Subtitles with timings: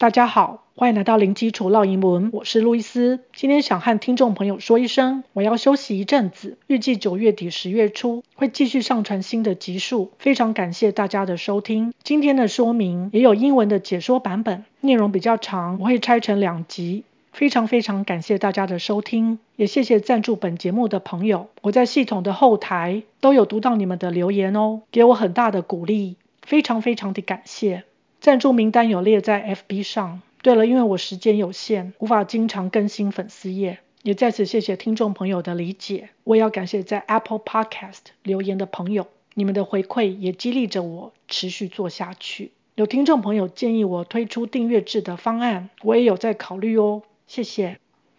[0.00, 3.20] 大家好，欢迎来到零基础烙英文，我是路易斯。
[3.34, 10.10] 今天想和听众朋友说一声，我要休息一阵子，预计九月底十月初会继续上传新的集数。
[10.18, 11.92] 非常感谢大家的收听。
[12.02, 17.04] 今天的说明也有英文的解说版本，内容比较长，我会拆成两集。
[17.34, 21.48] 非常非常感谢大家的收听，也谢谢赞助本节目的朋友。
[21.60, 27.84] 我在系统的后台都有读到你们的留言哦，给我很大的鼓励，非常非常的感谢。
[28.20, 30.20] 赞助名单有列在 FB 上。
[30.42, 36.10] 对了，因为我时间有限，无法经常更新粉丝页，也在此谢谢听众朋友的理解。
[36.24, 42.52] 我也要感谢在 Apple Podcast 留言的朋友，你们的回馈也激励着我持续做下去。
[42.74, 47.02] 有听众朋友建议我推出订阅制的方案，我也有在考虑哦。
[47.26, 47.78] 谢谢。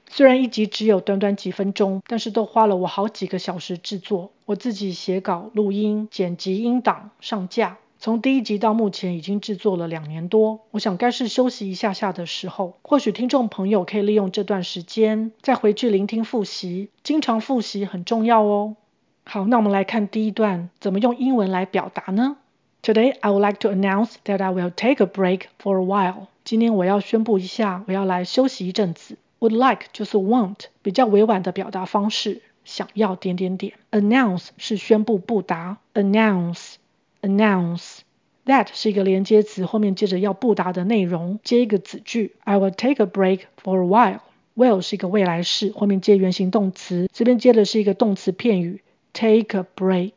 [0.09, 7.77] 虽然一集只有短短几分钟，但是都花了我好几个小时制作，我自己写稿、录音、剪辑音档、上架。
[8.03, 12.79] 从第一集到目前已经制作了两年多，我想该是休息一下下的时候。
[12.81, 18.75] 或许听众朋友可以利用这段时间再回去聆听复习，经常复习很重要哦。
[19.23, 22.37] 好，那我们来看第一段，怎么用英文来表达呢
[22.81, 26.25] ？Today I would like to announce that I will take a break for a while。
[26.43, 29.19] 今天我要宣布一下，我要来休息一阵子。
[29.37, 33.73] Would like 就是 want，比较委婉的表达方式，想要点点点。
[33.91, 36.77] Announce 是宣布布达，announce。
[37.21, 37.99] Announce
[38.45, 42.35] that 是一个连接词，后面接着要布达的内容，接一个子句。
[42.43, 44.19] I will take a break for a while.
[44.55, 48.81] Will 是一个未来式，后面接原形动词，这边接的是一个动词片语。
[49.13, 50.13] Take a break.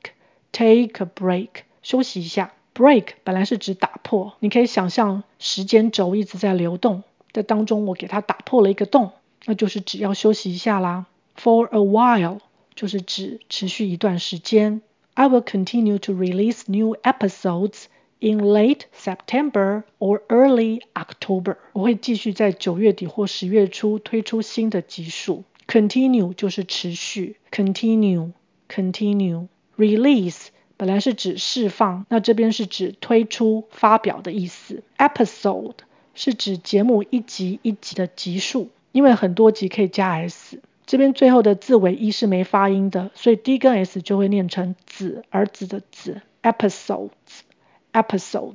[0.52, 1.48] Take a break.
[1.82, 2.52] 休息一下。
[2.75, 9.12] Break 本来是指打破，你可以想象时间轴一直在流动，在当中我给它打破了一个洞，
[9.44, 11.06] 那就是只要休息一下啦。
[11.36, 12.41] For a while
[12.75, 14.82] 就是指持续一段时间。
[15.16, 17.86] I will continue to release new episodes
[18.20, 21.56] in late September or early October.
[21.72, 25.44] 我会继续在九月底或十月初推出新的集数。
[25.68, 28.32] Continue 就是持续，continue
[28.68, 29.46] continue。
[29.76, 34.82] Release 本来是指释放，那这边是指推出、发表的意思。
[34.98, 35.76] Episode
[36.14, 40.60] 是指节目一集一集的集数，因为很多集可以加 s。
[40.86, 46.22] 这边最后的字尾 e 是没发音的，所以 d 跟 s 就会念成子儿子的子。
[46.43, 48.55] episodes，episodes。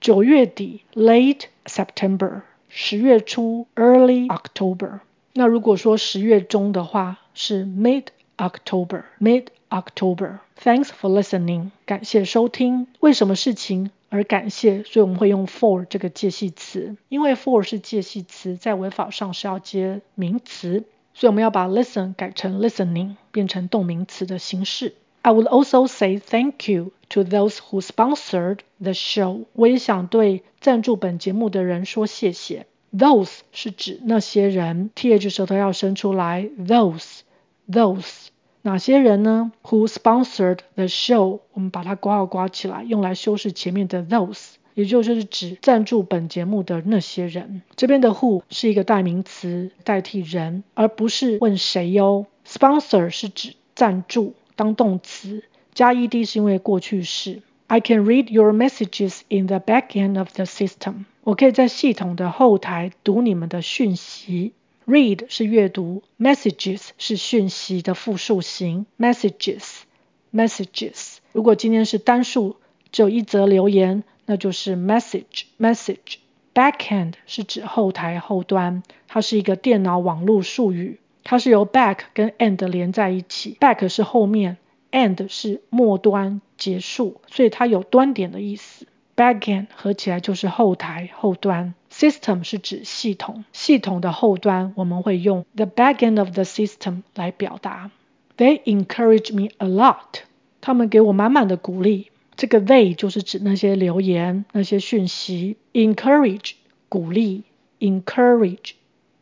[0.00, 5.00] 九月底 late September，十月初 early October。
[5.32, 10.40] 那如果说十月中的话是 mid October，mid October。
[10.60, 12.88] Thanks for listening，感谢收听。
[13.00, 14.84] 为什么事情而感谢？
[14.84, 20.84] 所以我们会用 for 这个介系词，因为 for 是介系词，在文法上是要接名词。
[21.14, 24.94] 所以我们要把 listen 改成 listening，变成动名词的形式。
[25.22, 29.44] I would also say thank you to those who sponsored the show。
[29.52, 32.66] 我也想对赞助本节目的人说谢谢。
[32.92, 36.50] Those 是指那些人，th 舌头要伸出来。
[36.58, 38.26] Those，those，
[38.62, 41.40] 哪些人呢？Who sponsored the show？
[41.52, 44.54] 我们把它括号括起来，用来修饰前面的 those。
[44.74, 47.62] 也就是指赞助本节目的那些人。
[47.76, 52.26] 这边的 who 是一个代名词，代替人，而不是问谁哟。
[52.46, 57.42] Sponsor 是指赞助，当动词，加 ed 是因为过去式。
[57.66, 61.04] I can read your messages in the back end of the system。
[61.24, 64.52] 我可以在系统的后台读你们的讯息。
[64.86, 68.86] Read 是阅读，messages 是讯息的复数形。
[68.98, 71.16] Messages，messages。
[71.32, 72.56] 如果今天是单数，
[72.90, 74.04] 只有一则留言。
[74.24, 76.18] 那就是 message message
[76.54, 84.56] backend 是指后台后端，它是一个电脑网络术语，它是由 back 跟 end 连在一起，back 是后面
[84.90, 88.86] ，end 是末端结束，所以它有端点的意思。
[89.14, 97.90] backend 合起来就是后台后端，system 是指系统，系统的后端我们会用 the backend of the system 来表达。
[98.38, 100.22] They encourage me a lot，
[100.62, 102.10] 他们给我满满的鼓励。
[102.34, 105.58] 这个 they 就是指那些留言、那些讯息。
[105.74, 106.52] encourage
[106.88, 107.44] 鼓励
[107.78, 108.72] ，encourage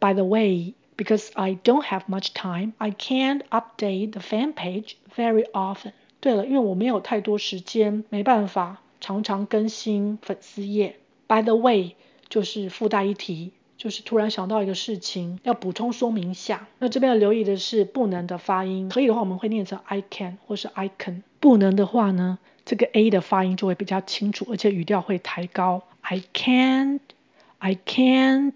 [0.00, 4.96] By the way, because I don't have much time, I can't update the fan page
[5.16, 5.92] very often.
[6.20, 10.96] 对了，因为我没有太多时间，没办法常常更新粉丝页。
[11.26, 11.96] By the way，
[12.28, 16.66] 就是附带一提，就是突然想到一个事情要补充说明一下。
[16.78, 25.82] 那这边要留意的是不能的发音，可以的话我们会念成 I can 或是 I can，不能的话呢，这个 A 的发音就会比较清楚，而且语调会抬高。
[26.00, 27.00] I can't,
[27.58, 28.54] I can't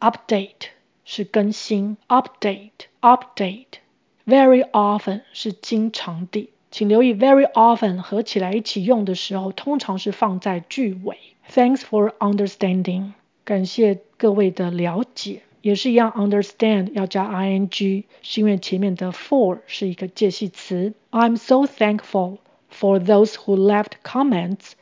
[0.00, 0.68] update
[1.04, 11.16] 是更新，update, update。Very often 是经常地，请留意 very often 合起来一起用的时候，通常是放在句尾。
[11.48, 13.12] Thanks for understanding，
[13.44, 20.92] 感谢各位的了解，也是一样，understand 要加 ing，是因为前面的 for 是一个介系词。
[21.12, 22.38] I'm so thankful
[22.68, 24.72] for those who left comments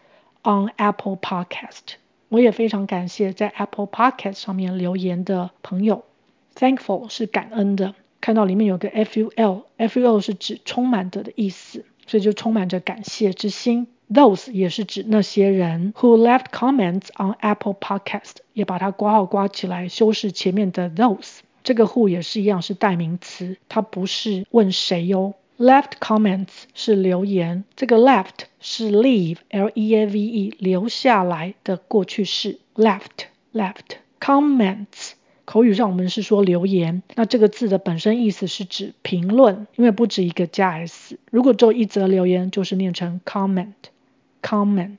[0.42, 1.96] on Apple Podcast。
[2.29, 6.03] 我也非常感谢在 Apple Podcast 上面留言的朋友。
[6.55, 7.95] Thankful 是感恩的。
[8.21, 13.87] 看到里面有个 ful，ful 是指充满的的意思，所以就充满着感谢之心。
[14.11, 21.39] Those 也是指那些人 who left comments on Apple Podcast，也把它括号括起来，修饰前面的 those。
[21.63, 25.33] 这个 who 也是一样是代名词，它不是问谁哟。
[25.59, 32.59] Left comments 是留言，这个 left 是 leave，L-E-A-V-E 留下来的过去式。
[32.75, 35.11] Left，left comments。
[35.43, 41.19] 口语上我们是说留言，那这个字的本身意思是指评论，因为不止一个加 s。
[41.29, 43.73] 如果只有一则留言，就是念成 comment。
[44.41, 44.97] comment。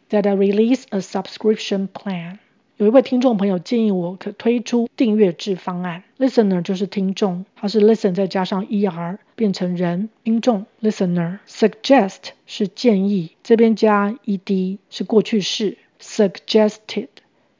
[0.09, 2.39] that I release a subscription plan.
[2.77, 11.37] 有一位听众朋友建议我可推出订阅制方案，listener 就是听众，它是 listen 再加上 er 变成人，听众 listener。
[11.47, 17.09] suggest 是建议，这边加 ed 是过去式，suggested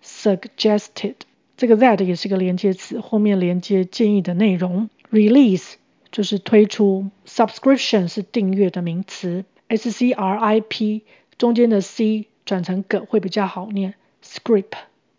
[0.04, 1.14] suggested
[1.58, 4.90] 这个 that 也是个连接词，后面连接建议的内容。
[5.12, 5.76] release
[6.12, 11.04] 就是推出，subscription 是订阅的名词，s c r i p
[11.38, 13.94] 中间的 c 转成 g 会比较好念
[14.24, 14.74] ，script。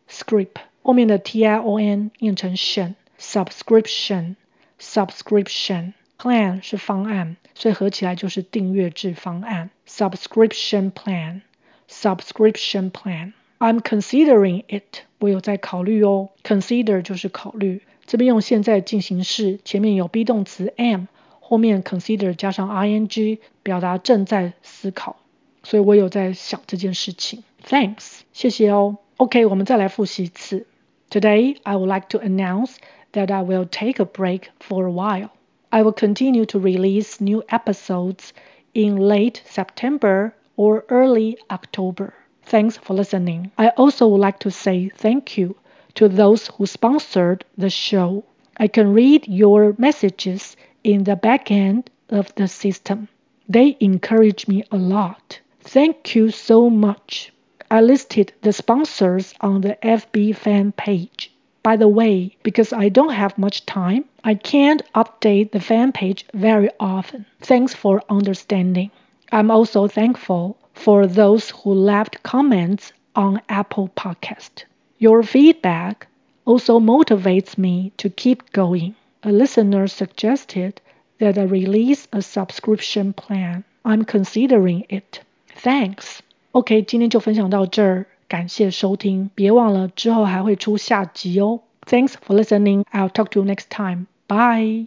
[0.09, 4.37] script 后面的 tion 念成 tion，subscription
[4.79, 9.71] subscription plan 是方案，所以合起来就是订阅制方案。
[9.89, 11.41] subscription plan
[11.89, 21.06] subscription plan I'm considering it 我有在考虑哦，consider 就是考虑，这边用现在进行式，前面有 be 动词 am，
[21.40, 25.18] 后面 consider 加上 ing 表达正在思考，
[25.64, 27.44] 所以我有在想这件事情。
[27.64, 28.98] Thanks 谢谢哦。
[29.18, 30.66] OK，我们再来复习一次。
[31.12, 32.76] Today, I would like to announce
[33.14, 35.30] that I will take a break for a while.
[35.70, 38.30] I will continue to release new episodes
[38.74, 42.14] in late September or early October.
[42.47, 43.51] Thanks for listening.
[43.59, 45.57] I also would like to say thank you
[45.97, 48.25] to those who sponsored the show.
[48.57, 53.09] I can read your messages in the back end of the system.
[53.49, 55.41] They encourage me a lot.
[55.61, 57.33] Thank you so much.
[57.69, 61.33] I listed the sponsors on the FB fan page.
[61.65, 66.25] By the way, because I don't have much time, I can't update the fan page
[66.33, 67.27] very often.
[67.41, 68.93] Thanks for understanding.
[69.33, 74.66] I'm also thankful for those who left comments on Apple Podcast.
[75.00, 76.08] Your feedback
[76.46, 78.96] also motivates me to keep going.
[79.24, 80.82] A listener suggested
[81.20, 83.64] that I release a subscription plan.
[83.84, 85.22] I'm considering it.
[85.64, 86.20] Thanks.
[86.54, 91.62] OK，今天就分享到这儿，感谢收听，别忘了之后还会出下集哦。
[91.86, 92.84] Thanks for listening.
[92.92, 94.08] I'll talk to you next time.
[94.28, 94.80] Bye.